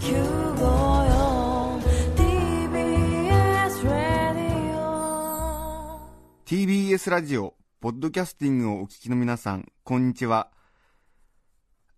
[0.00, 1.82] 954
[2.16, 6.00] TBS ラディオ
[6.46, 10.50] TBS ラジオ、ポッドキャスティングをお聞きの皆さん、こんにちは。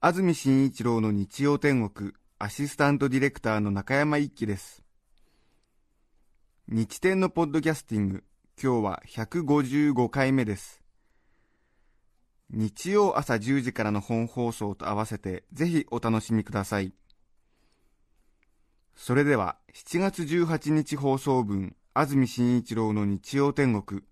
[0.00, 2.10] 安住紳一郎の日曜天国、
[2.40, 4.82] アシスタントディレクターの中山一輝です。
[6.66, 8.24] 日天のポッドキャスティング、
[8.60, 10.82] 今日は155回目です。
[12.50, 16.92] 日曜朝10時からの本放送と合わせて、ぜひお楽しみください。
[18.94, 24.02] それでは、7月18日放送分、安住紳一郎の日曜天国、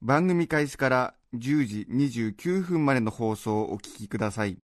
[0.00, 4.58] 番組開始から10時29分までの放送をお聞きください。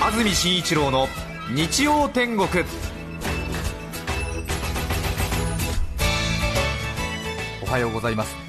[0.00, 1.08] 安住紳一郎の
[1.54, 2.48] 日曜天国。
[7.62, 8.45] おはようございます。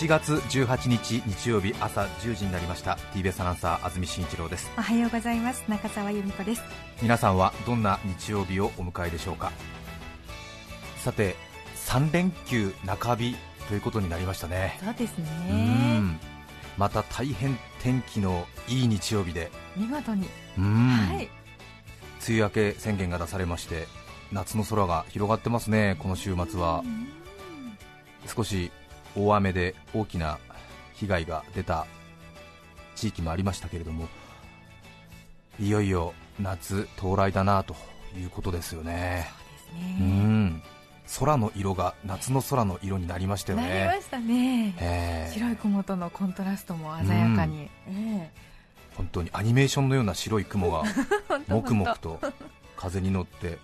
[0.00, 2.96] 7月18日日曜日朝10時になりました。
[3.12, 4.70] TBS アナウンサー安住紳一郎です。
[4.78, 5.62] おはようございます。
[5.68, 6.62] 中澤由美子です。
[7.02, 9.52] 皆さんはどんな日曜日をお迎えでしょうか？
[10.96, 11.36] さて
[11.84, 13.36] 3連休中日
[13.68, 14.80] ということになりましたね。
[14.82, 16.18] そうですうねん。
[16.78, 19.50] また大変天気のいい日曜日で。
[19.76, 20.26] 見事に。
[20.56, 20.64] うん。
[20.64, 21.28] はい。
[22.26, 23.86] 梅雨明け宣言が出されまして
[24.32, 26.80] 夏の空が広がってますね、この週末は。
[26.86, 27.06] うん。
[28.34, 28.72] 少し
[29.16, 30.38] 大雨で大きな
[30.94, 31.86] 被害が出た
[32.94, 34.08] 地域もありましたけれども
[35.58, 37.74] いよいよ夏到来だなと
[38.16, 39.30] いうことですよね。
[39.52, 40.62] ですうねん。
[41.18, 44.74] 空の色が夏の空の色になりましたよなりねましたね。
[44.78, 45.32] ええ。
[45.34, 48.30] 白い雲とのコントラストも鮮やかに、え
[48.96, 50.84] 本当にアニメーションのような白い雲が
[51.48, 52.20] もくもくと
[52.76, 53.58] 風に乗って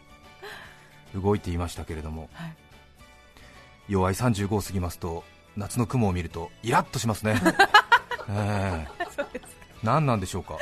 [1.14, 2.56] 動いていましたけれども、はい。
[3.88, 5.24] 弱い35を過ぎますと
[5.56, 7.40] 夏の雲を見るとイラッとしますね、
[8.28, 9.04] ええ。
[9.16, 10.58] そうです何なんでしょうか？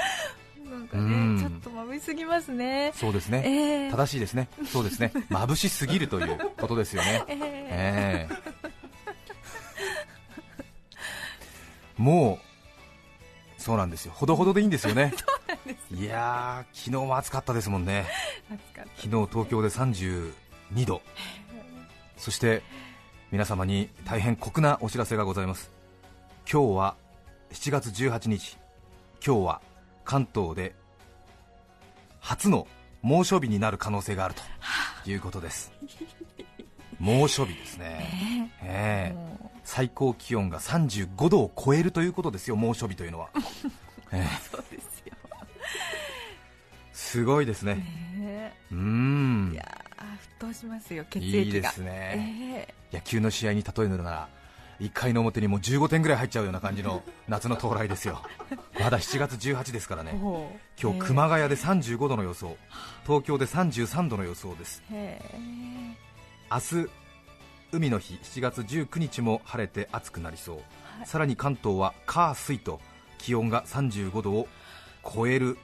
[0.70, 1.36] なんかうん。
[1.36, 2.92] ねちょっと眩しすぎますね。
[2.95, 3.91] そうですね、ええ。
[3.91, 4.48] 正しいですね。
[4.70, 5.13] そうですね。
[5.30, 8.29] 眩しすぎるということですよね、 ええ。
[8.29, 8.55] ええ。
[11.96, 12.40] も
[13.58, 14.13] うそうなんですよ。
[14.14, 15.13] ほどほどでいいんですよね。
[15.90, 18.07] いやー昨日も暑かったですもんね。
[18.52, 20.33] 暑かった昨日東京で32
[20.86, 21.02] 度。
[22.19, 22.63] そして
[23.34, 25.72] 皆様に大変酷なお知らせがございます。
[26.48, 26.96] 今日は
[27.50, 28.56] 7月18日。
[29.27, 29.61] 今日は
[30.05, 30.72] 関東で
[32.20, 32.68] 初の
[33.02, 34.36] 猛暑日になる可能性がある
[35.05, 35.72] ということです。
[37.00, 39.14] 猛暑日ですね、ええ。
[39.14, 43.30] も最高気温が35度を超えるということですよ猛暑日というのは、
[44.12, 44.20] ええ。
[44.20, 45.12] うそうですよ。
[46.92, 47.74] すごいですね。
[48.16, 49.58] ねうーん
[50.45, 51.39] いやー沸騰しますよ血液が。
[51.39, 54.29] いいですね、え野球の試合に例えるなら
[54.81, 58.23] 1回の表にもう15点ぐらい入っちゃうような感じの 夏の到来ですよ。
[58.81, 60.19] まだ7月18ですからえね
[60.81, 62.57] 今日熊谷で35度の予想。
[63.07, 64.83] 東京で33度の予想です。
[64.91, 66.89] 明日
[67.73, 70.57] 海の日7月19日も晴れて暑くなりそう、
[70.99, 71.07] はい。
[71.07, 72.81] さらに関東は火水と
[73.19, 74.49] 気温が35度を
[75.03, 75.59] 超える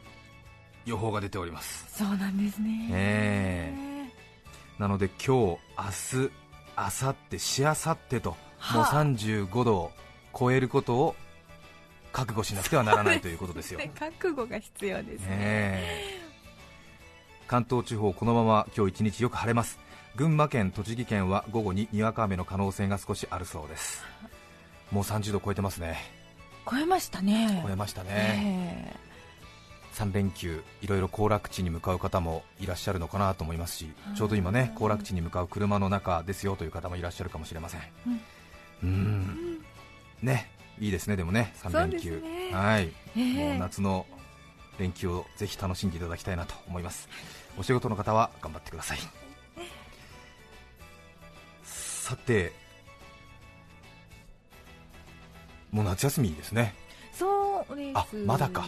[0.87, 1.87] 予報が出ております。
[1.89, 3.90] そうなんですねえ
[4.81, 5.59] なので今日、明
[6.23, 6.31] 日、
[6.75, 8.37] 明後日、しあさってとも
[8.77, 9.91] うはあ35度を
[10.37, 11.15] 超えることを
[12.13, 13.79] 覚悟しなくてはならないということですよ。
[13.79, 15.37] ね 覚悟が必要ですね。
[15.37, 16.05] ね
[17.47, 19.79] 関東地方、このまま今日一日よく晴れます。
[20.17, 24.03] 群馬県、栃木県は午後ににわか雨の可能性が少しあるそうです。
[24.91, 25.99] もう30度超えてますね。
[26.67, 27.61] 超えましたね。
[27.63, 29.10] 超えましたね、え
[29.95, 37.81] 3連休、いろいろ行楽地に向かう方もいらっしゃるのかなと思いますしうんちょうど今ね行楽地に向かう車の中ですよという方もいらっしゃるかもしれません。
[38.07, 38.21] うん。
[38.83, 39.65] うん。
[40.23, 43.51] ねいいですねでもね3連休、はい、ええ。
[43.51, 44.07] もう夏の
[44.79, 47.09] 連休をぜひ楽しんでいただきたいなと思います。
[47.59, 48.99] お仕事の方は頑張ってください。
[51.65, 52.53] さて
[55.71, 56.75] もう夏休みですね
[57.21, 57.99] そうです。
[57.99, 58.65] あまだか。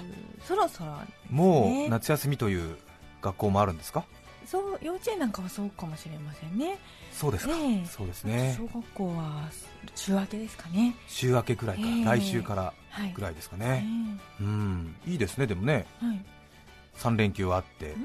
[0.46, 1.06] そろそろね。
[1.31, 2.76] もう夏休みという
[3.22, 4.04] 学校もあるんですか？
[4.46, 6.76] そう幼稚園なんかはそうかもしれませんね。
[7.12, 7.87] そうですか、ええ。
[7.87, 8.54] そうですね。
[8.58, 9.49] 小学校は
[9.94, 10.94] 週明けですかね。
[11.06, 12.04] 週明けくらいか、ええ。
[12.04, 13.87] 来週からはいぐらいですかえね、
[14.40, 14.96] うん。
[15.06, 15.87] いいですねでもね。
[16.02, 16.25] えはい。
[16.98, 18.02] 3連休あってうん。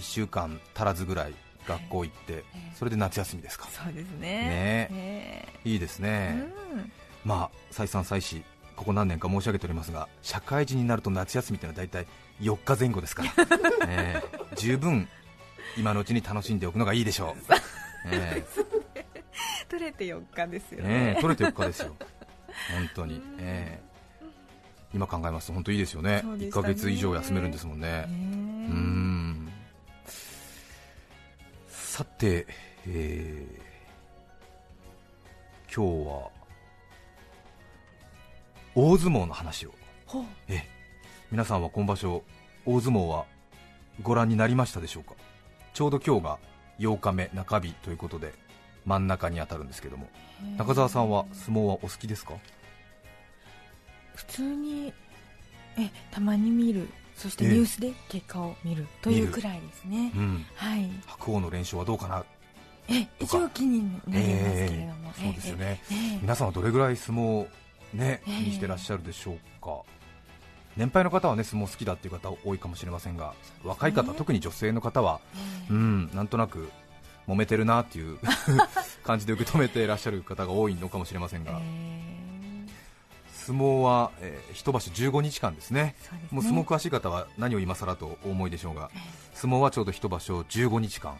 [0.00, 1.34] 1週間足らずぐらい
[1.68, 2.72] 学校行ってええ。
[2.74, 3.68] それで夏休みですか。
[3.70, 4.18] そうですね。
[4.18, 4.88] ね。
[4.92, 6.92] えいいですえね、うん。
[7.24, 8.42] まあ再三再四
[8.76, 12.06] ここ何年か申し上げておりますが社会人になると夏休みってのは大体
[12.40, 13.30] 4日前後ですから、
[13.88, 14.56] ええ。
[14.56, 15.08] 十分
[15.76, 17.54] 今のうちに楽しんでおくのがいいでしょう、
[18.12, 18.44] え
[19.68, 20.88] 取れて4日ですよえね。
[20.88, 21.96] ねえ取れて4日ですよ。
[22.72, 23.36] 本当に、うん。
[23.40, 23.86] ええ。
[24.94, 26.22] 今考えますと本当いいですよね。
[26.24, 26.50] 1ね。
[26.50, 28.02] ヶ月以上休めるんですもんね。
[28.02, 29.52] ねうーん。
[31.68, 32.46] さて、
[32.86, 33.66] えー
[35.74, 36.30] 今日は
[38.78, 39.72] 大相撲の話を。
[40.48, 40.68] ええ。
[41.30, 42.22] 皆さんは今場所
[42.66, 43.24] 大相撲は
[44.02, 45.14] ご覧になりましたでしょうか？
[45.72, 46.38] ちょうど今日が
[46.78, 48.34] 8日目中日ということで
[48.84, 50.08] 真ん中に当たるんですけども。
[50.58, 52.34] 中澤さんは相撲はお好きですか？
[54.14, 54.92] 普通に
[55.78, 56.86] えたまに見る。
[57.16, 57.50] そしてええ。
[57.52, 60.12] ニュースで結果を見るというくらいですね。
[60.14, 60.46] うん。
[60.54, 60.90] はい。
[61.06, 62.22] 白鵬の連勝はどうかな？
[62.88, 65.80] え一応気になりますけれども、ええそうですよね。
[65.90, 67.46] ええええ皆さんはどれぐらい相撲
[67.96, 68.40] ねええ。
[68.44, 69.82] にしてらっしゃるでしょうか。
[70.76, 73.32] 年配の方はね相撲好きだっていう方多いかもしれませんが
[73.64, 75.38] 若い方特に女性の方はえ
[75.70, 75.72] え。
[75.72, 76.68] うんなんとなく
[77.26, 78.18] 揉めてるなっていう
[79.02, 82.66] 感じで受け止めていらっしゃる方が多いのかもしれませんが、え
[83.32, 85.94] 相撲は、えー一場所15日間ですね。
[85.98, 86.28] うですね。
[86.30, 89.00] もう相撲詳しい方は何を今更とお思いでしょうがええ。
[89.34, 91.16] 相撲はちょうど一場所15日間、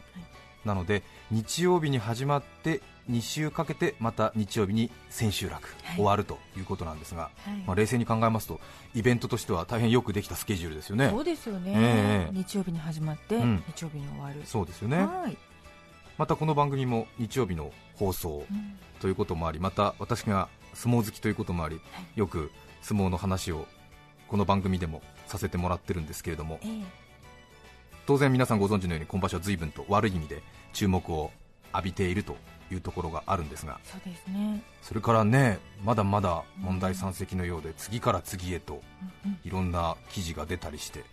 [0.67, 5.95] なので日曜日に始まって2週かけてまた日曜日に千秋楽、はい。
[5.95, 7.63] 終わるということなんですが、はい。
[7.65, 8.59] まあ、冷静に考えますと
[8.93, 11.09] イベントとしては大変よくできたスケジュールですよね。
[11.09, 12.33] そうですよね、ええ。
[12.33, 13.63] 日曜日に始まって、うん。
[13.73, 14.41] 日曜日に終わる。
[14.45, 14.97] そうですよね。
[14.97, 15.37] はい、
[16.17, 18.77] またこの番組も日曜日の放送うん。
[18.99, 21.79] ということもありまた私が相撲好きということもあり
[22.15, 23.67] よく相撲の話を
[24.27, 27.07] この番組でもさせてもらってるんですけれどもええ。
[28.07, 30.41] 当然皆さんご存知のように今場所は随分と悪い意味で
[30.73, 31.31] 注目を
[31.73, 32.35] 浴びていると
[32.71, 33.79] いうところがあるんですが。
[33.83, 38.81] そうですね、それからねまだまだ問題山積のようで次から次へと
[39.43, 41.05] いろんな記事が出たりして、は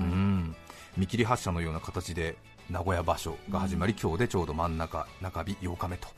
[0.00, 0.04] い。
[0.04, 0.56] うん。
[0.96, 2.36] 見切り発車のような形で
[2.70, 6.08] 名古屋場所が始まり、今日でちょうど真ん中中日8日目と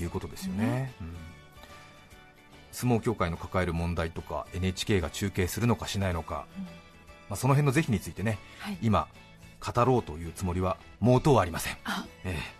[0.00, 1.16] いうことですよね、うん。
[2.70, 6.64] 相撲協会の抱える問題とか NHK が中継するのかしないのか、うん。
[6.64, 6.70] ま
[7.30, 8.78] あ、その辺の是非についてねはい。
[8.82, 9.08] 今
[9.60, 12.06] 語ろうというつもりは毛頭ありません、あ。
[12.24, 12.58] ええ。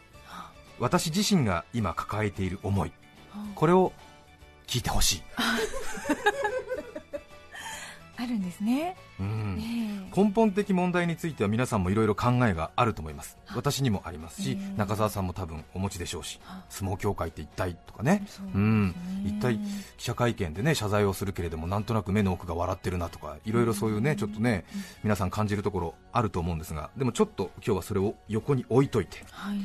[0.78, 2.92] 私自身が今抱えている思い。
[3.32, 3.44] あ。
[3.54, 3.92] これを
[4.66, 5.22] 聞いてほしい、
[8.20, 9.58] あるんですね、うん。
[9.60, 10.22] ええ。
[10.24, 13.38] 根本的問題については皆さんもいろいろ考えがあると思います。
[13.54, 14.76] 私にもありますし、ええ。
[14.76, 16.64] 中澤さんも多分お持ちでしょうしあ。
[16.68, 18.24] 相撲協会って一体とかね。
[18.26, 18.94] そううん。
[19.24, 19.58] 一体
[19.96, 24.64] 記者会見でね謝罪をするけれどもなんとなく目の奥が笑ってるなとかいろいろそういうねちょっとね
[25.04, 29.58] 皆さん感じるところあると思うんですがでもちょっと今日はそれを横に置いといてはい。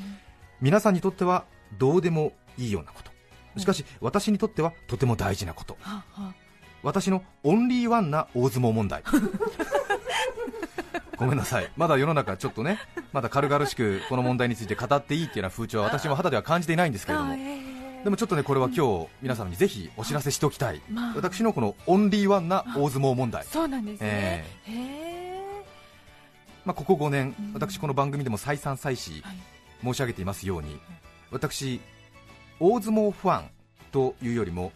[0.62, 1.46] 皆さんにとっては
[1.80, 3.12] どうでもいいようなこと。
[3.60, 5.78] しかし私にとってはとても大事なこと。
[5.82, 6.34] はは
[6.84, 9.04] 私のオンリーワンな大相撲問題。
[11.18, 11.72] ごめんなさい。
[11.78, 12.80] まだ世の中ちょっとね
[13.14, 17.36] まだ軽々しくこの問題について語っていいっていうような風潮は私も肌では感じていないんですけれども。
[18.04, 20.82] でもちょっとねこれは今日皆様にぜひお知らせしておきたい。
[20.90, 21.14] まあ。
[21.16, 23.46] 私のこのオンリーワンな大相撲問題。
[23.46, 25.64] そうなんですね、えへえ
[26.66, 27.54] まあ、ここ5年うん。
[27.54, 29.54] 私この番組でも再三再四はい。
[29.84, 30.80] 申し上げていますように
[31.30, 31.82] 私
[32.60, 33.50] 大相撲ファン
[33.92, 34.72] というよりも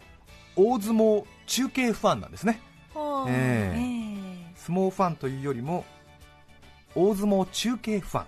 [0.58, 2.60] 大相撲中継ファンなんですね。
[2.94, 3.80] はあええ。
[3.80, 5.84] え相撲ファンというよりも
[6.94, 8.24] 大相撲中継ファン。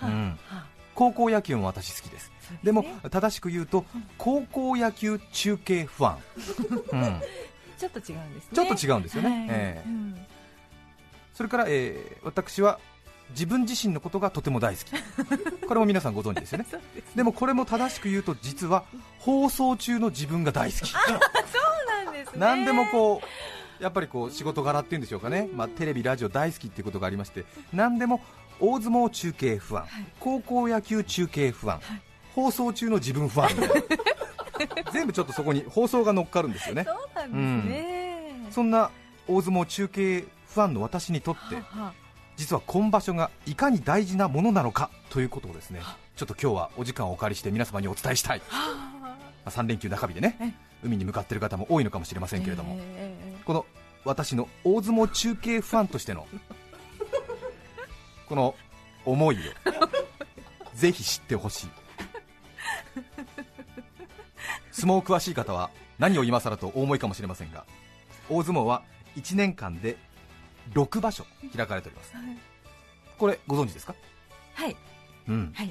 [0.00, 0.30] はうん。
[0.30, 0.66] はあ。
[0.94, 2.32] 高校野球も私好きです。
[2.62, 3.84] でも正しく言うと
[4.18, 6.18] 高校野球中継ファン、
[6.92, 7.20] うん、
[7.78, 8.50] ちょっと違うんですね。
[8.52, 9.46] ちょっと違うんですよね、はい。
[9.48, 9.88] ええ。
[9.88, 10.26] うん。
[11.32, 12.78] それから、えー私は
[13.34, 14.92] 自分自身のことがとても大好き。
[15.66, 16.66] これも皆さんご存知ですよね。
[17.14, 18.84] でもこれも正しく言うと実は
[19.18, 20.90] 放送中の自分が大好き。
[20.90, 22.32] そうなんですね。
[22.36, 27.44] 何でもこうやっぱりこう仕事柄っていうんでしょうかね、まあ、テレビ、ラジオ大好きっていうことがありまして。
[27.72, 28.20] 何でも
[28.60, 29.86] 大相撲中継不安、
[30.20, 31.80] 高校野球中継不安、
[32.34, 33.74] 放送中の自分不安みたいな。
[34.92, 36.84] 全部ちょっとそこに放送が乗っかるんですよね。
[36.84, 38.90] そうなんですね、そんな
[39.26, 40.24] 大相撲中継
[40.54, 41.56] ファンの私にとって
[42.36, 45.80] 実は今場所がいかに大事なものなのかということをですね
[46.16, 53.64] ちょっと今日はお時間をお借りして皆様にお伝えしたい、はまあ、3連休中日でね海に向かっている方も多いのかもしれませんけれども、ええこの
[54.04, 56.26] 私の大相撲中継ファンとしての
[58.28, 58.54] この
[59.06, 59.38] 思いを
[60.74, 61.68] ぜひ知ってほしい。
[64.72, 67.64] 相撲詳しい方は何を今更とお思いかもしれませんが
[68.28, 68.82] 大相撲は
[69.16, 69.96] 1年間で
[70.72, 71.24] 6場所
[71.56, 72.12] 開かれております。
[73.18, 73.94] これご存知ですか？
[74.54, 74.76] はい。
[75.28, 75.52] うん。
[75.54, 75.68] はい。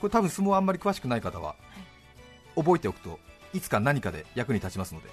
[0.00, 1.54] これ多分相撲あんまり詳しくない方は
[2.56, 3.18] 覚えておくと
[3.52, 5.08] いつか何かで役に立ちますので。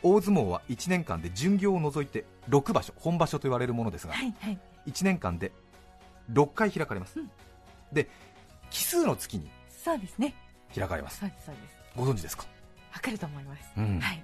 [0.00, 4.58] 大相撲は1年間で巡業を除いて6場所本場所と言われるものですがはいはい。
[4.86, 5.50] 1年間で
[6.32, 7.30] 6回開かれます、うん。
[7.92, 8.08] で
[8.70, 10.36] 奇数の月にそうですね。
[10.72, 11.18] 開かれます。
[11.18, 11.76] そうですそうです。
[11.96, 12.46] ご存知ですか？
[12.94, 13.98] わかると思います、うん。
[13.98, 14.22] はい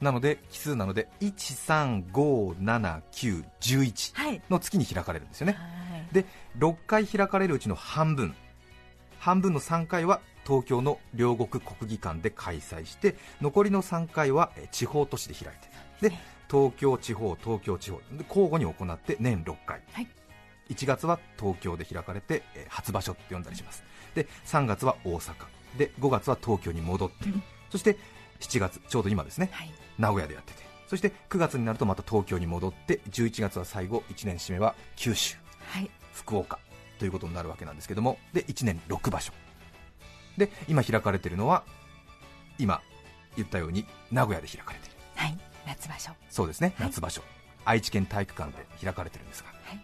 [0.00, 4.42] なので奇数なので1357911はい。
[4.50, 5.52] の月に開かれるんですよね。
[5.54, 5.58] は
[5.98, 6.06] い。
[6.12, 6.24] で
[6.58, 8.34] 6回開かれるうちの半分。
[9.18, 15.56] 半分の3回は東京の両国国技館で開催して残りの3回はえー地方都市で開い
[16.00, 16.16] てで
[16.50, 17.98] 東京地方東京地方。
[18.12, 20.08] で交互に行って年6回、はい。
[20.68, 23.82] 1月は東京で開かれてえー初場所って呼んだりします。
[24.14, 25.34] で3月は大阪。
[25.78, 27.16] で5月は東京に戻って、
[27.70, 27.96] そして
[28.40, 29.48] 7月ちょうど今ですね。
[29.52, 30.64] はい名古屋でやってて。
[30.88, 35.36] そして9月になるとまた東京に戻って11月は最後1年締めは九州。
[35.68, 35.90] はい。
[36.12, 36.58] 福岡。
[36.98, 38.18] ということになるわけなんですけども。
[38.32, 39.32] で1年6場所。
[40.36, 41.64] で今開かれているのは
[42.58, 42.80] 今
[43.36, 44.96] 言ったように名古屋で開かれている。
[45.14, 45.38] はい。
[45.66, 46.12] 夏場所。
[46.30, 46.74] そうですね。
[46.76, 46.86] はい。
[46.86, 47.22] 夏場所、
[47.64, 49.80] 愛知県体育館で開かれてるんですが、はい。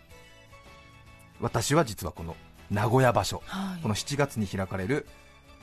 [1.40, 2.36] 私は実はこの
[2.70, 3.42] 名古屋場所。
[3.46, 3.82] はい。
[3.82, 5.06] この7月に開かれる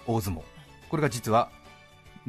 [0.06, 0.44] 大相撲。
[0.89, 1.50] これが実は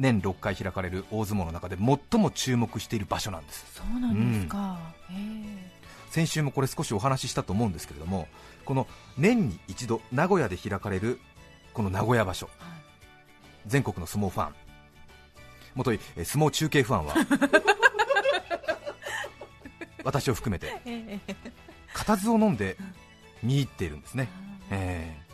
[0.01, 3.65] 年6回開かれる大相撲の中で最も注目している場所なんです。
[3.75, 4.79] そうなんですか、
[5.09, 5.71] へえ。
[6.09, 8.27] 先週もこれ少しお話ししたと思うんですけれども
[8.65, 8.85] この
[9.17, 11.19] 年に一度名古屋で開かれる
[11.73, 12.49] この名古屋場所。
[12.57, 12.71] はい。
[13.67, 14.53] 全国の相撲ファン。
[15.75, 17.13] もといえー相撲中継ファンは
[20.03, 21.35] 私を含めてええ。
[21.93, 22.75] 固唾を飲んで
[23.43, 24.27] 見入っているんですね、
[24.71, 25.30] えー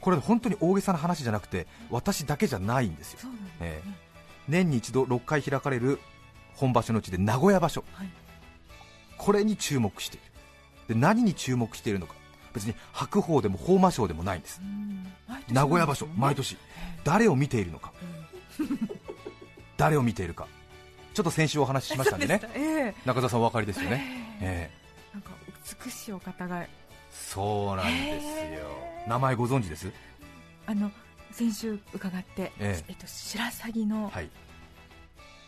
[0.00, 3.20] これ本当に大げさな話じゃなくて私だけじゃないんですよ。
[3.20, 3.26] す
[3.60, 3.94] えね、
[4.48, 5.98] 年に一度6回開かれる
[6.54, 7.84] 本場所のうちで名古屋場所。
[7.92, 8.08] はい。
[9.16, 10.26] これに注目している。
[10.88, 12.14] で何に注目しているのか。
[12.54, 14.60] 別に白鵬でも宝馬賞でもないんです。
[14.62, 15.06] うん。
[15.28, 16.56] 毎年名古屋場所毎年。
[17.04, 17.92] 誰を見ているのか。
[19.76, 20.46] 誰を見ているか。
[21.14, 22.38] ちょっと先週お話ししましたんでね。
[22.38, 22.94] でええ。
[23.04, 24.70] 中澤さんお分かりですよね、ええ。
[24.72, 25.30] えなんか
[25.84, 26.68] 美しいお方がえ
[27.10, 28.68] そうなんですよ。
[29.06, 29.90] 名前ご存知です？
[30.66, 30.90] あの
[31.32, 32.92] 先週伺って、ええ。
[32.92, 34.30] っと白鷺のはい。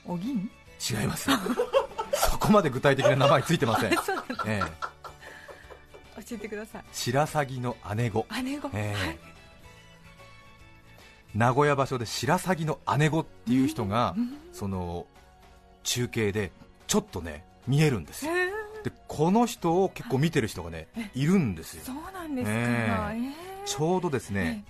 [0.07, 0.51] お銀、
[0.91, 1.31] 違います。
[2.15, 3.93] そこまで具体的な名前ついてません、
[4.47, 6.21] ええ。
[6.23, 6.85] 教えてください。
[6.93, 8.27] 白鷺の姉子。
[8.43, 9.07] 姉子、ええ。
[9.07, 9.19] はい
[11.33, 14.37] 名古屋場所で白鷺の姉子っていう人が、うん。
[14.53, 15.07] その
[15.85, 16.51] 中継で
[16.89, 18.33] ちょっとね見えるんですよ。
[18.33, 18.51] へえ
[18.85, 21.83] でこの人を結構見てる人がねいるんですよ。
[21.85, 23.19] そうなんですか、ええ。
[23.19, 23.31] え
[23.65, 24.65] えちょうどですね、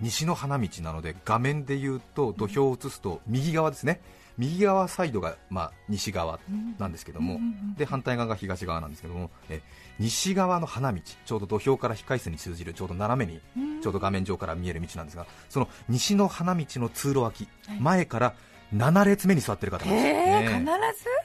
[0.00, 4.00] 西の花道なので画面で言うと土俵を映すと右側ですね。
[4.38, 7.38] 右側サイドが、まあ、西側うんなんですけども、
[7.76, 9.60] で反対側が東側なんですけどもえ
[9.98, 13.82] 西側の花道ちょうど土俵から控室に通じるちょうど斜めにうん。
[13.82, 17.80] ちょうど画面上から見える道なんですがその西の花道の通路脇、はい。
[17.80, 18.34] 前から
[18.74, 20.66] 7列目に座ってる方なんです、へえね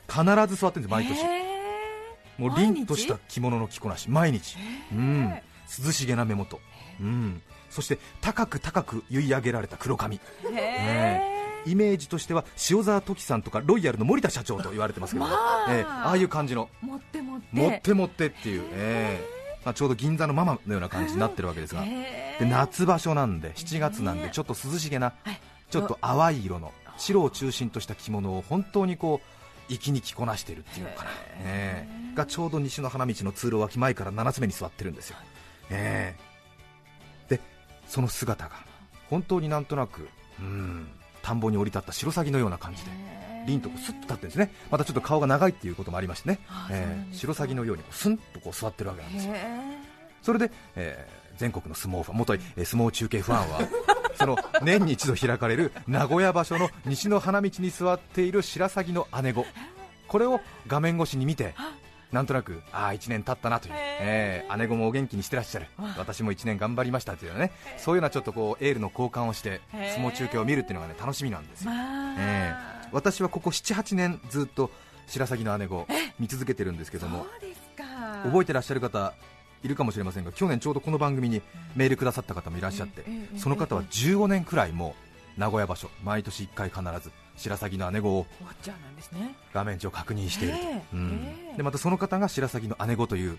[0.07, 0.45] 必ず？
[0.45, 1.56] 必ず座ってるんです毎年
[2.37, 4.57] もう凛とした着物の着こなし毎日。
[4.93, 5.33] うん。
[5.85, 6.59] 涼しげな目元。
[6.99, 7.41] うん。
[7.69, 10.15] そして高く高く結い上げられた黒髪。
[10.15, 10.21] へ
[10.55, 11.21] え。
[11.65, 15.67] イメージとしては塩沢時さんとかロイヤルの森田社長と言われてますけど、まあ。
[15.69, 15.83] ええ。
[15.83, 16.69] ああいう感じの。
[16.81, 17.47] 持って持って。
[17.51, 19.37] 持って持ってっていう、ええ。
[19.65, 25.41] まあ、ちょうど銀座のママのような感じになってるわけですが、で夏場所なんで7月なんでちょっと涼しげなはい。
[25.69, 29.37] ちょっと淡い色の白を中心とした着物を本当にこう
[29.69, 31.09] 粋に着こなしているっていうのかな、
[31.43, 32.15] ええ。
[32.15, 35.17] がちょうど西の花道の通路脇前から7つ目に座ってるんですよ、
[35.69, 36.15] え
[37.29, 37.35] え。
[37.35, 37.41] で
[37.87, 38.51] その姿が
[39.09, 40.09] 本当になんとなく
[40.39, 40.87] うん
[41.21, 42.91] 田んぼに降り立った白鷺のような感じで
[43.45, 44.51] 凛とこうスッと立ってるんですね。
[44.71, 46.39] またちょっと顔が長いっていうこともありましてね。
[46.69, 47.33] ええですか。
[47.33, 49.33] 白鷺のようにこうスンとこう座ってるわけなんですよ。
[50.21, 53.59] それで、えー全国の相撲ファン元いえー相撲中継ファンは
[54.17, 59.45] その年に一度開かれる名古屋場所の西の花道に座っている白鷺の姉子
[60.07, 61.53] これを画面越しに見て
[62.11, 65.67] なんとなくああ1年経ったなという、えー姉子もお元気にしてらっしゃる。
[65.97, 72.87] 私も1年頑張りましたというねそういうようなちょっとこうエールの交換をして相撲中継を見るっていうのがね楽しみなんですよ、まあ、えー。
[72.93, 74.71] 私はここ78年ずっと
[75.07, 75.85] 白鷺の姉子
[76.17, 77.25] 見続けてるんですけども。
[78.23, 79.13] 覚えてらっしゃる方
[79.63, 81.41] いるかもしれませんが去年ちょうどこの番組に
[81.75, 84.95] メールくださった方もいらっしゃってええええその方は15年くらいも
[85.37, 88.25] う名古屋場所毎年1回必ず白鷺の姉子を
[89.53, 90.59] 画面上確認していると、
[90.93, 91.55] うん。
[91.55, 93.37] でまたその方が白鷺の姉子という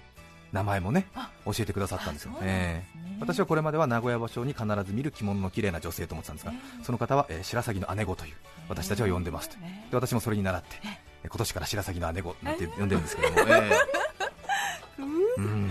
[0.52, 2.30] 名前もねあ教えてくださったんですよ。
[2.32, 2.38] ね。
[2.42, 3.16] ええ。
[3.20, 6.52] 私はこれまでは名古屋場所に必ず見る着物の綺麗な女性と思ってたんですが、
[6.84, 8.34] その方は、えー白鷺の姉子という
[8.68, 15.02] 私たちは呼んでますと、ねで私もそれに倣って、えー今年から白鷺の姉子なんて呼んでるんですけども、 ええ。
[15.38, 15.70] うん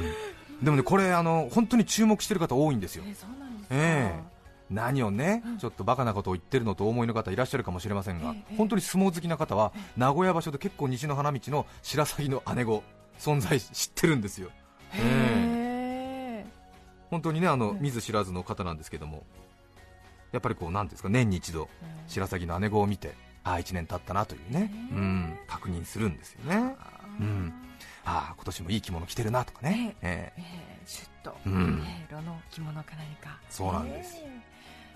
[0.61, 3.03] でもねこれあの本当に注目してる方多いんですよ。
[3.07, 4.37] えそうなんですか、ええ。
[4.69, 5.57] 何をね、うん。
[5.57, 12.83] ちょっとバカなことを言ってるのとお思いの方いらっしゃるかもしれませんが、ええ本当に相撲好きな方は、名古屋場所で結構西の花道の白鷺の姉子
[13.19, 14.49] 存在知ってるんですよ、
[14.91, 16.45] へえ
[17.09, 17.79] 本当にねあのうん。
[17.79, 19.23] 見ず知らずの方なんですけども、
[20.31, 21.69] やっぱりこうなんですか年に一度
[22.07, 26.75] 白鷺の姉子を見て、ああ1年経ったなというね、うん、確認するんですよね、
[27.19, 27.53] うん、
[28.05, 30.41] ああ今年もいい着物着てるなとかね、ええ。
[30.41, 31.81] えーシュッと、うん。
[31.81, 33.37] ね色の着物か何か。
[33.49, 34.15] そうなんです。
[34.17, 34.29] え。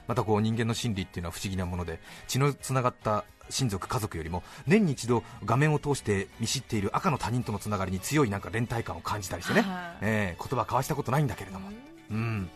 [0.07, 9.95] またこう人間の心理っていうのは不思議なもので血のつながった親族、家族よりも年に一度画面を通して見知っている赤の他人とのつながりに強いなんか連帯感を感じたりしてね、は。
[9.95, 11.69] いええ言葉交わしたことないんだけれども、
[12.09, 12.49] うん、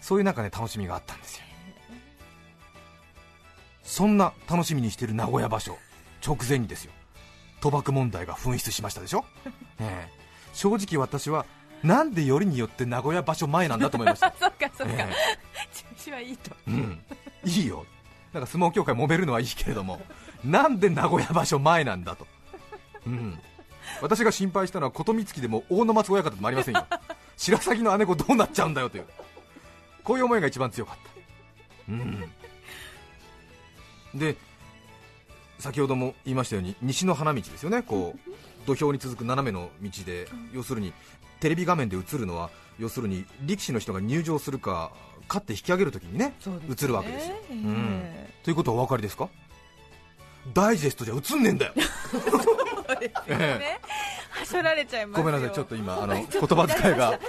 [0.00, 1.44] そういうなんかね楽しみがあったんですよ。
[3.82, 5.76] そんな楽しみにしている名古屋場所
[6.24, 6.92] 直前にですよ
[7.60, 9.24] 賭博問題が噴出しましたでしょ、
[9.78, 10.20] ええ。
[10.52, 11.46] 正直私は
[11.82, 14.32] なんでよりによって名古屋場所前なんだと思いました？
[14.38, 15.08] そっかそっか、え。
[15.96, 16.50] 中止はいいと。
[16.66, 17.02] うん、
[17.44, 17.86] いいよ、
[18.32, 20.00] なんか相撲協会揉めるのはいいけれども、
[20.44, 22.26] なんで名古屋場所前なんだと、
[23.06, 23.38] うん、
[24.02, 26.86] 私が心配したのは琴光でも大野松親方でもありませんよ、
[27.36, 29.06] 白鷺の姉子どうなっちゃうんだよという、
[30.04, 31.92] こういう思いが一番強かった。
[31.92, 32.32] うん。
[34.14, 34.36] で
[35.60, 38.20] 先ほども言いましたように西の花道ですよね、こう
[38.66, 40.92] 土俵に続く斜めの道で、要するに
[41.40, 44.90] テレビ画面で映るのは、要するに力士の人が入場するか、
[45.28, 46.34] 勝って引き上げるときにね、ね。
[46.70, 47.36] 映るわけですよ。
[47.50, 48.00] えうん。
[48.04, 49.28] えということはお分かりですか？
[50.54, 51.82] ダイジェストじゃ映んねえんだよ、は
[54.44, 55.24] しょられちゃいますよ。
[55.24, 57.20] ごめんなさい、ちょっと今、あの言葉遣いが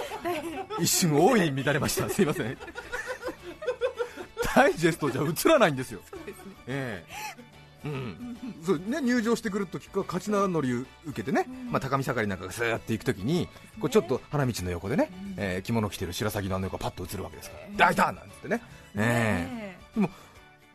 [0.80, 2.56] 一瞬大いに乱れました、すいません、
[4.54, 6.00] ダイジェストじゃ映らないんですよ。
[6.10, 6.52] そうですね。
[6.66, 7.04] え
[7.38, 7.42] え
[7.84, 8.36] うん。
[8.64, 13.48] そうね、入場してくるときか勝ち名乗り受けてね、まあ、高見盛りなんかがスーって行くときに
[13.80, 18.62] こうちょっと花道の横でね、えー着物着てる白鷺の姉がパッと映るわけですから、大胆なんてね、
[18.96, 19.76] え。
[19.96, 20.00] え。
[20.00, 20.10] ね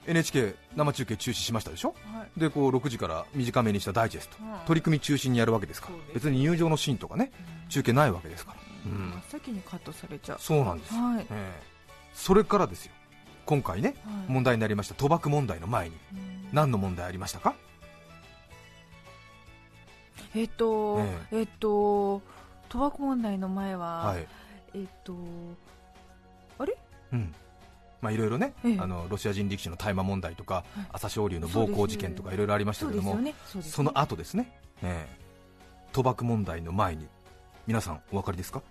[0.07, 2.39] NHK 生中継中止しましたでしょ、えはい。
[2.39, 7.31] でこう6時から短めにしたダイジェスト、うん取り組み中心にやるわけですから別に入場のシーンとかね
[7.69, 9.21] 中継ないわけですから、うん。
[9.29, 10.37] 先にカットされちゃう。
[10.39, 11.77] そうなんです、はい、ええ。
[12.13, 12.93] それからですよ
[13.47, 14.31] 今回ね、はい。
[14.31, 14.93] 問題になりました。
[14.93, 15.95] 賭博問題の前に。
[16.13, 16.49] うん。
[16.51, 17.55] 何の問題ありましたか？
[20.35, 21.41] えっと、ええ。
[21.43, 22.21] っと
[22.69, 24.27] 賭博問題の前は、はい。
[24.75, 25.15] えっと
[26.59, 26.77] あれ？
[27.13, 27.33] うん。
[28.01, 28.79] まあ、いろいろね、ええ。
[28.79, 30.87] あのロシア人力士の大麻問題とか、はい。
[30.91, 33.17] 朝青龍の暴行事件とかいろいろありましたけども、
[33.61, 34.51] その後ですね、
[34.83, 35.93] ええ。
[35.93, 37.07] 賭博問題の前に、
[37.65, 38.61] 皆さんお分かりですか、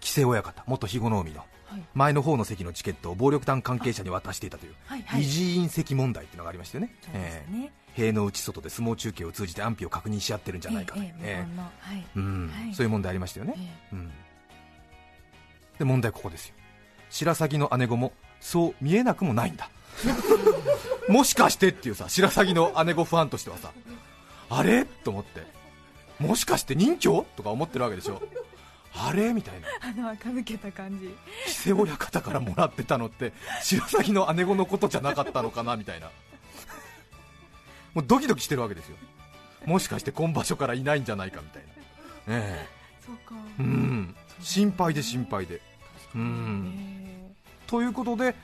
[0.00, 1.40] 木瀬親方、元肥後の海の。
[1.40, 1.48] はい
[1.94, 5.02] 前の方の席のチケットを暴力団関係者に渡していたという、はい。
[5.02, 5.22] はい。
[5.22, 11.00] 維持員席問題っていうのがありましてね、そうですよね、塀の内外で相撲中継を通じて安否を確認し合ってるんじゃないかと。
[11.94, 12.04] い。
[12.70, 13.54] う、そういう問題ありましたよね。
[13.56, 14.10] えうん、
[15.78, 16.54] で問題ここですよ。
[17.10, 19.70] 白鷺の姉子もそう見えなくもないんだ。
[21.08, 23.72] もしかしてっていうさ白鷺の姉子ファンとしてはさ
[24.50, 24.84] あれ？
[24.84, 25.42] と思って。
[26.18, 28.22] もしかして任侠とか思ってるわけでしょ
[28.98, 29.32] あれ？
[29.32, 29.68] みたいな。
[29.68, 31.14] えあの垢抜けた感じ。
[31.46, 33.32] 木瀬親方からもらってたのって
[33.62, 35.76] 白鷺の姉子のことじゃなかったのかな？
[35.76, 36.10] みたいな。
[37.94, 38.96] もうドキドキしてるわけですよ。
[39.64, 41.40] もしかして今場所からいないんじゃないか？
[41.40, 41.68] みたいな。
[42.38, 42.68] え
[43.04, 43.34] そうか。
[43.58, 45.60] えうん心配で心配で。
[46.14, 46.72] うん。
[46.76, 47.32] え
[47.66, 48.34] ということで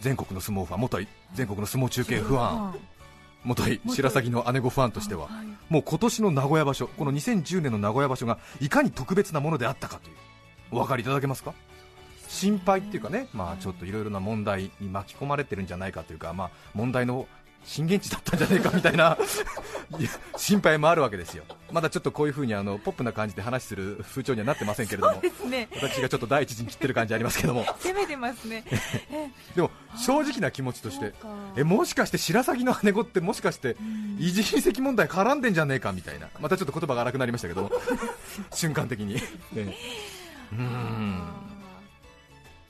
[0.00, 2.74] 全国の相撲ファン元い全国の相撲中継不安
[3.44, 5.46] 元い白鷺の姉子ファンとしてははい。
[5.68, 10.16] もう今年の名古屋場所この2010年の名古屋場所がいかに特別なものであったかという
[10.72, 11.54] お分かりいただけますか？
[12.26, 17.28] 心配っていうかね、まあ、ちょっといろいろな問題に巻き込まれてるんじゃないかというか、まあ、問題の
[17.64, 19.16] 震源地だったんじゃないかみたいな
[20.36, 25.68] 心配もあるわけですよ、まだちょっとこういうふうにあのポップな感じで話する風潮にはなってませんけれども、ね。
[25.74, 28.64] 私がちょっと第一陣切ってる感じありますけども、攻めてますね。
[29.10, 31.12] えでも正直な気持ちとして
[31.56, 34.16] えもしかして白鷺の姉子って、もしかしてうん。
[34.18, 37.70] 維持隕石問題絡んでんじゃねえかみたいな、またちょっと言葉が荒くなりましたけど、
[38.52, 39.14] 瞬間的に。
[39.52, 39.76] ね
[40.52, 41.22] うん。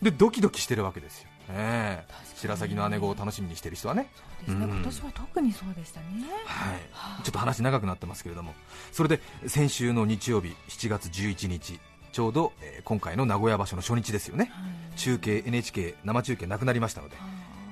[0.03, 2.05] でドキドキしてるわけですよ、ねえ。
[2.37, 4.65] 白鷺の姉子を楽しみにしてる人はね、そうですね。
[4.65, 4.71] うん。
[4.77, 6.07] 今年は特にそうでしたね。
[6.45, 8.55] はい、ちょっと話長くなってますけれども、
[8.93, 11.81] それで先週の日曜日、7月11日、
[12.13, 14.61] ちょうど、えー今回の名古屋場所の初日ですよね、は
[14.95, 14.99] い。
[14.99, 17.25] 中継、NHK 生中継なくなりましたので、あ。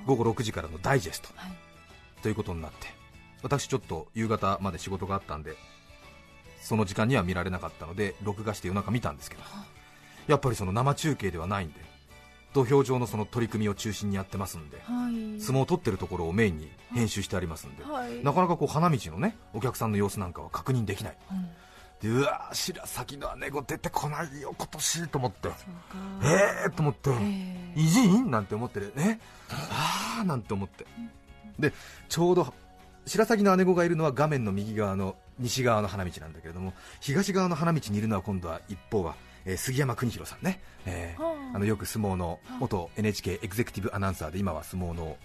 [0.05, 1.29] ー午後6時からのダイジェスト。
[1.35, 1.51] はい。
[2.21, 2.87] ということになって、
[3.41, 5.55] 私、ちょっと夕方まで仕事があったんで、
[6.61, 9.43] その時間には見られなかったので、録画して夜中見たんですけど、
[10.27, 11.92] やっぱりその生中継ではないんで、
[12.53, 15.41] 土俵上のその取り組みを中心にやってますんで、はい。
[15.41, 18.23] 相撲を取ってるところをメインに編集してありますんで、はい。
[18.23, 21.47] なかなかこう花道のねお客さんの様子なんかは確認できない、うん
[22.01, 25.49] でうわー白鷺の姉子出てこないよ、今年と思って、
[26.21, 30.85] えーと思って、えー偉人なんて思ってるね、あーなんて思って、
[31.57, 31.71] で
[32.09, 32.53] ちょうど
[33.05, 41.55] 白鷺の姉子がいるのは画面の右側の西側の花道なんだけれども、東側の花道にいるのは今度は一方は、えー杉山邦弘さんね、えーはあ。
[41.55, 45.17] あのよく相撲の元 NHK エグゼクティブアナウンサーで今は相撲のお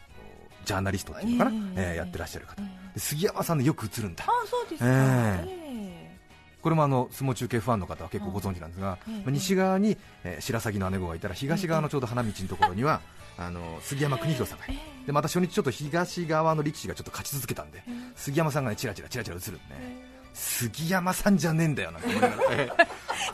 [0.64, 2.62] ジャーナリストっていうのかな、えええーやってらっしゃる方。
[2.96, 4.24] 杉山さんでよく映るんだ。
[4.24, 6.18] あそうですか、ええ
[6.60, 13.00] これもあの相撲中継ファンの方は結構ご存知なんですが、西側に、えー白鷺の姉子がいたら東側のちょうど花道のところには、
[13.38, 17.84] あの杉山邦弘さんがいる、でまた初日ちょっと東側の力士がちょっと勝ち続けたんで、
[18.16, 20.07] 杉山さんがねチラチラチラチラ映るんでね、
[20.38, 21.98] 杉山さんじゃねえんだよな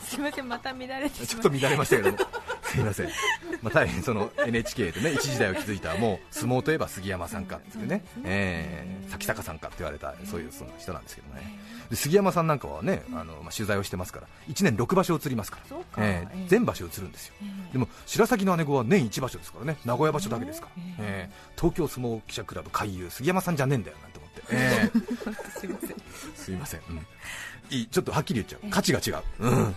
[0.01, 2.19] すみませんまた乱れてしちょまっと乱れましたけども、
[2.65, 3.09] すいません、
[3.61, 11.59] まあ、大変その NHK でね一時代を築いた、もう相撲といえば杉山さんかってね、えー、崎坂さんかって言われた、そういうその人なんですけどね、
[11.91, 15.77] で杉山さんなんかはね、あのまあ、取材をしてますから、1年6場所移りますから。
[15.99, 16.49] えーええ。
[16.49, 17.35] 全場所移るんですよ、
[17.73, 20.69] でも白鷺の姉子は年1場所ですからね、名古屋場所だけですか。
[20.77, 21.29] ら、え。
[21.31, 24.14] ー東京相撲記者クラブ回遊、杉山さんじゃねえんだよな。
[24.51, 25.97] えー すみません。
[26.35, 27.07] すいません、うん。
[27.71, 27.87] いい。
[27.87, 29.77] ちょっとはっきり言っちゃう、価値が違う、うん、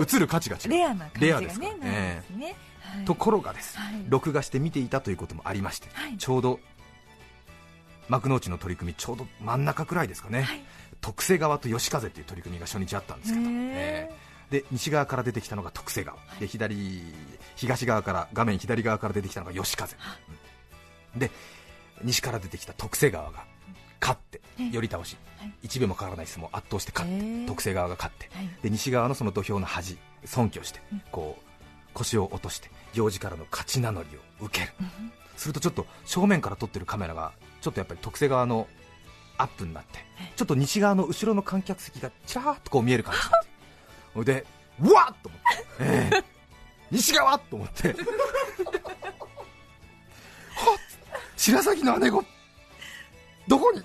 [0.00, 3.04] 映る価値が違う、レアな感じがねですねなんですね、はい。
[3.04, 4.04] ところがです、はい。
[4.08, 6.16] 録画して見ていたということもありまして、はい。
[6.16, 6.60] ちょうど
[8.08, 10.62] 幕内の取り組み、ちょうど真ん中くらいですかね、はい。
[11.00, 13.46] 徳瀬川と吉風という取り組みが初日あったんですけど、
[14.50, 17.02] で西側から出てきたのが徳瀬川、で左
[17.56, 19.96] 東側から画面左側から出てきたのが吉風、
[21.14, 21.20] うん。
[21.20, 21.30] で
[22.02, 23.44] 西から出てきた徳瀬川が
[24.00, 24.40] 勝って、
[24.72, 25.52] 寄り倒し、はい。
[25.62, 28.48] 一秒も変わらない相撲を圧倒して勝って、へー徳瀬川が勝って、はい。
[28.62, 30.80] で西側のその土俵の端、尊挙して、
[31.12, 31.44] こう
[31.94, 34.08] 腰を落として、行司からの勝ち名乗り
[34.40, 34.72] を受ける、
[35.36, 38.66] するとちょっと正面から撮ってるカメラが、ちょっとやっぱり徳瀬川の
[39.38, 39.98] アップになって、
[40.36, 43.48] ちょっと西側の後ろの観客席がちらーっとこう見える感じになって、
[44.14, 44.46] ほいで、
[44.80, 45.46] うわっと思って、
[45.80, 46.24] ええ。
[46.90, 47.94] 西側と思って、
[51.36, 52.24] 白鷺の姉子、
[53.48, 53.82] どこに？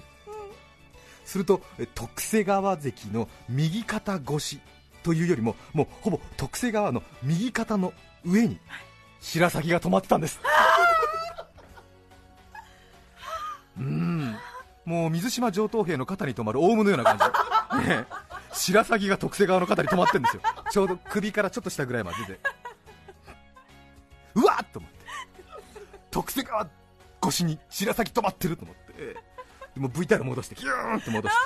[1.26, 4.60] するとえ徳瀬川関の右肩越し
[5.04, 7.94] というよりももうほぼ徳瀬川の右肩の
[8.26, 8.60] 上に
[9.22, 10.40] 白鷺が止まってたんです。
[13.78, 14.36] うん。
[14.84, 18.06] もう水島上等兵の肩に止まるオウムのような感じ、ねえ。
[18.52, 20.42] 白鷺が徳瀬川の肩に止まってるんですよ。
[20.72, 22.40] ちょうど首からちょっと下ぐらいまで出て
[24.36, 24.98] うわっと思って。
[26.10, 26.68] 徳瀬川
[27.24, 29.18] 越しに白鷺止まってると思って、
[29.80, 31.42] も VTR 戻してキューンって戻して。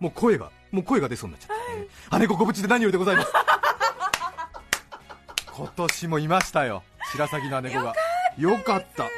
[0.00, 3.32] もう声がもう声が出そうになっちゃって、ええ姉子ご無事で何よりでございます。
[5.56, 6.84] 今年もいましたよ。
[7.10, 7.94] 白鷺の姉子が。
[8.36, 9.08] よかった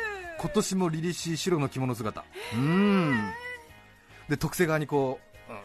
[0.40, 2.24] 今年も凛々しい白の着物姿。
[2.54, 3.30] うん。
[4.30, 5.18] で特製側にこ
[5.48, 5.60] う、うん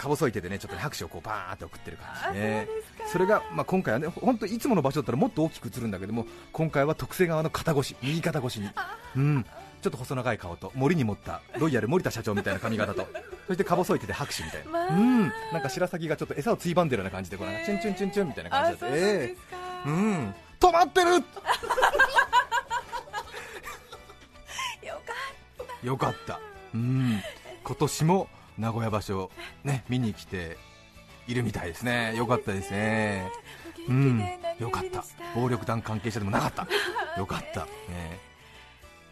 [0.00, 2.66] か細い手でねちょっとね拍手をこうバーンって送ってる感じね
[3.12, 8.70] それが、まあ、今回はね本当いつもの場所だったらもっと大きく映るんだけども今回は特製側の肩越し右肩越しに。
[9.16, 9.46] うん
[9.80, 13.08] ちょっと細長い顔と森に持ったロイヤル森田社長みたいな髪型と
[13.46, 14.86] そしてか細い手で拍手みたいな、まあ。
[14.88, 15.32] うん。
[15.52, 20.34] なんか白鷺がちょっと餌をついばんでるような感じでこうなんかチュンチュンチュンチュンみたいな感じであそうなんですか、うん。
[20.60, 21.10] 止まってる！
[24.86, 25.12] よか
[25.82, 26.40] っよかった、
[26.74, 27.22] うん、
[27.64, 29.30] 今年も名古屋場所、
[29.64, 30.58] ね、見に来て
[31.26, 33.30] いるみたいですね、よかったですね、
[33.86, 33.92] た。
[33.92, 34.20] うん。
[34.58, 35.04] よかった。
[35.34, 36.66] 暴力団関係者でもなかった、
[37.18, 38.20] よかった、ね、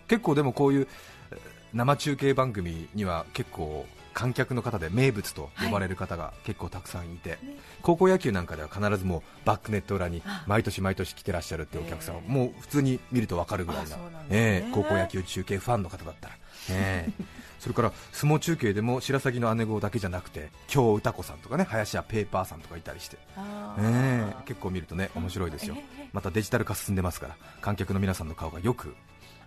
[0.09, 0.89] 結構でもこういう
[1.31, 1.39] えー
[1.75, 7.39] 生中継番組には結構観客の方で名物と呼ばれる方が結構たくさんいて、
[7.83, 14.03] 高校野球なんかでは必ずもうバックネット裏に毎年毎年来てらっしゃるっていうお客さんをもう普通に見ると分かるぐらいなね。
[14.31, 16.35] ええ高校野球中継ファンの方だったら、
[16.71, 17.25] ええ。
[17.61, 24.31] それから相撲中継でも白鷺の姉子だけじゃなくて京歌子さんとかね林家ペーパーさんとかいたりして、あえー。
[24.31, 25.77] え結構見るとね面白いですよ。
[25.77, 26.09] ええ。
[26.15, 28.95] またデジタル化進んでますから観客の皆さんの顔がよく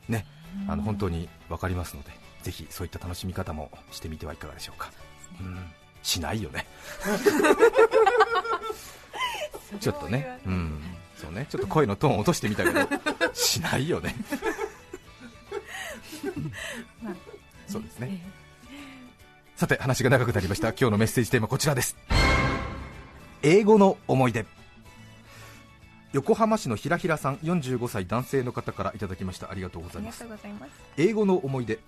[0.08, 0.26] ね
[0.68, 2.12] あの本当に分かりますので
[2.44, 4.92] ぜひそういった楽しみ方もしてみてはいかがでしょうか、
[5.40, 5.58] うん、
[6.04, 6.68] しないよね
[9.80, 10.82] ちょっとね、うん、
[11.22, 12.80] そうね、ちょっと声のトーン落としてみたけど、
[13.34, 14.16] しないよね。
[17.68, 18.20] そうですね。
[19.56, 20.70] さて、話が長くなりました。
[20.70, 21.96] 今日のメッセージテーマこちらです。
[23.44, 24.48] 英語の思い出。
[26.14, 29.50] 横浜市のひらひらさん45歳男性の方からいただきました。
[29.50, 30.26] ありがとうございます。
[30.98, 31.80] 英語の思い出。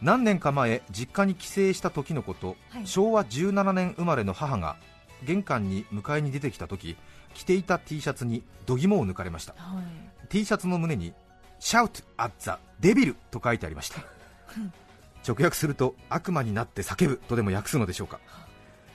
[0.00, 2.86] 何年か前実家に帰省した時のこと、はい。
[2.86, 4.76] 昭和17年生まれの母が
[5.24, 6.96] 玄関に迎えに出てきた時
[7.34, 9.54] 着ていた T シャツに度肝を抜かれました。
[9.56, 10.28] はい。
[10.28, 11.12] T シャツの胸に
[11.60, 14.00] 「Shout at the Devil」と書いてありました。
[15.26, 18.20] 直訳すると悪魔になって叫ぶとでも訳すのでしょうか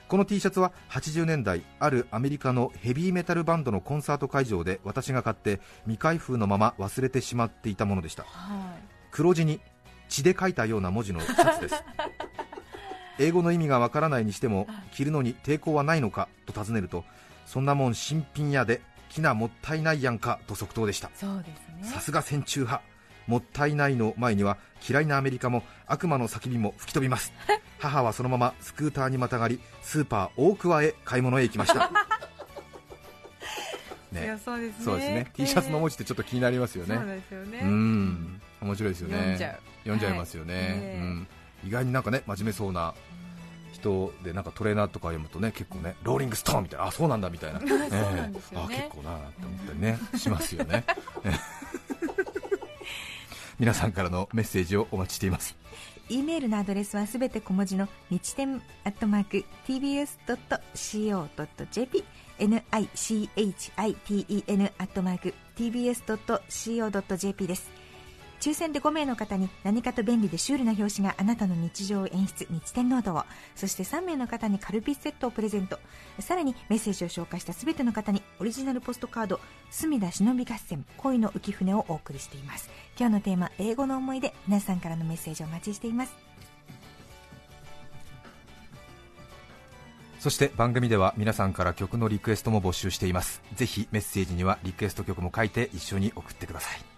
[0.07, 8.23] この T シャツは80年代あるアメリカのヘビーメタルバンドのコンサート会場で私が買って未開封のまま忘れてしまっていたものでした。
[8.23, 8.83] はい。
[9.11, 9.59] 黒字に
[10.09, 11.75] 血で書いたような文字のシャツです。
[13.17, 17.05] 英語の意味がわからないにしても着るのに抵抗はないのかと尋ねると
[17.45, 21.09] そんなもん新品やできなもったいないやんかと即答でした。
[21.81, 22.83] さすが戦中派。
[23.27, 27.33] もったいないの前には嫌いなアメリカも悪魔の叫びも吹き飛びます
[27.89, 31.91] 母はそのままスクーターにまたがりスーパー大桑へ買い物へ行きました。
[34.11, 34.39] ね。
[34.43, 34.85] そうですね。
[34.85, 36.95] そうですね、T シャツの文字ってちょっと気になりますよね。
[36.95, 37.59] そうですよね。
[37.61, 38.41] うん。
[38.61, 39.15] 面白いですよね。
[39.17, 39.59] 読んじゃう。
[39.79, 40.63] 読んじゃいますよね、はい。
[40.63, 41.27] ねうん、
[41.67, 42.95] 意外になんかね真面目そうな
[43.71, 47.85] 人でなんかトレーナーとか読むとね結構ねローリングストーンみたいなあそうなんだみたいな、 そうな
[48.25, 48.65] んですよね。
[48.65, 50.83] あ結構なと思ったりねしますよね。
[53.59, 55.55] 皆さんからのメッセージをお待ちしています
[56.07, 62.03] E メールのアドレスはすべて小文字の日天アットマーク tbs.co.jp
[62.37, 67.71] nichiten アットマーク tbs.co.jp です。
[68.45, 73.23] 抽選で5名の方に何かと便利でシュールな表紙があなたの日常を演出日天ノートを
[73.55, 75.79] そして3名の方にカルピスセットをプレゼント。
[76.19, 79.39] さらにメッセージを紹介したすべての方にオリジナルポストカード
[79.71, 82.69] 隅田忍び合戦恋の浮舟をお送りしています。
[82.99, 84.31] 今日のテーマ英語の思い出。
[84.47, 86.13] 皆さんからのメッセージをお待ちしています。
[90.19, 93.41] そして番組では皆さんから曲のリクエストも募集しています。
[93.55, 96.94] ぜひメッセージにはリクエスト曲も書いて一緒に送ってください。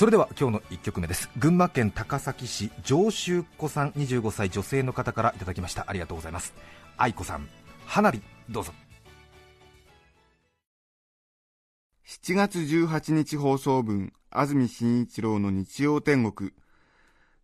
[0.00, 1.28] それでは今日の1曲目です。
[1.36, 5.84] 群馬県高崎市上州子さん25歳女性の方からいただきました。
[5.88, 6.54] ありがとうございます。
[6.96, 7.46] 愛子さん
[7.84, 8.72] 花火どうぞ。
[12.06, 16.52] 7月18日放送分安住紳一郎の日曜天国。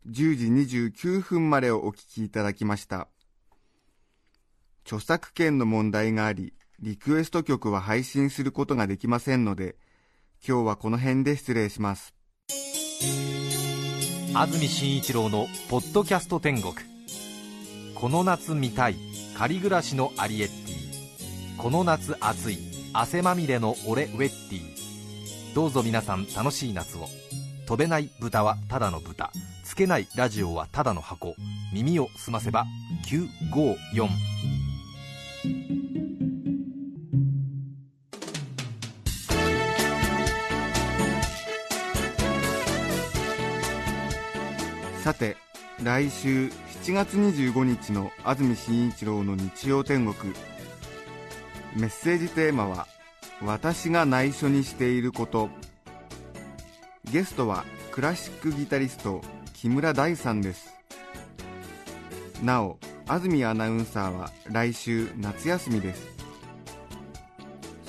[0.09, 3.09] 10時29分までをお聞きいただきました。
[4.87, 9.77] 著作権の問題がありリクエスト曲は配信することができませんので
[10.42, 12.16] 今日はこの辺で失礼します。
[14.35, 16.75] 安住紳一郎の「ポッドキャスト天国」
[17.95, 18.97] この夏見たい
[19.37, 21.57] 仮暮らしのアリエッティ。
[21.59, 22.59] この夏暑い
[22.93, 25.55] 汗まみれの俺ウェッティ。
[25.55, 27.09] どうぞ皆さん楽しい夏を。
[27.67, 29.31] 飛べない豚はただの豚。
[29.65, 31.35] つけないラジオはただの箱。
[31.73, 32.65] 耳を澄ませば
[33.07, 34.09] 954
[45.07, 45.37] さて
[45.85, 46.47] 来週
[46.83, 50.35] 7月25日の安住紳一郎の日曜天国。
[51.77, 52.88] メッセージテーマは
[53.40, 55.49] 「私が内緒にしていること」
[57.12, 59.23] ゲストはクラシックギタリスト
[59.55, 60.75] 木村大さんです。
[62.42, 66.03] なお安住アナウンサーは来週夏休みです。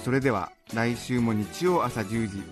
[0.03, 2.43] それでは来週も日曜朝10時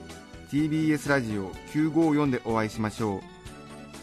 [0.50, 3.35] TBS ラジオ954でお会いしましょう。